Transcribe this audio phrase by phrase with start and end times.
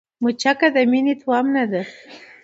[0.23, 1.81] مچکه د مينې تومنه ده